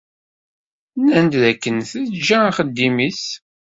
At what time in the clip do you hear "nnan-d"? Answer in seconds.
0.99-1.33